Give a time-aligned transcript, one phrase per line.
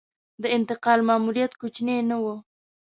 [0.41, 2.25] د انتقال ماموریت کوچنی نه و.